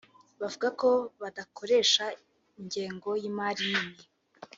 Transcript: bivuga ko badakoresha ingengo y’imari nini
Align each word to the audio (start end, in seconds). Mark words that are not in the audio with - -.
bivuga 0.39 0.67
ko 0.79 0.89
badakoresha 1.21 2.05
ingengo 2.59 3.09
y’imari 3.21 3.63
nini 3.71 4.03